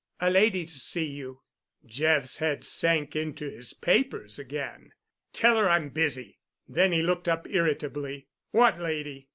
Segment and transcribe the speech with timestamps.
[0.19, 1.41] "A lady—to see you."
[1.85, 4.93] Jeff's head sank into his papers again.
[5.31, 8.27] "Tell her I'm busy!" Then he looked up irritably.
[8.49, 9.27] "What lady?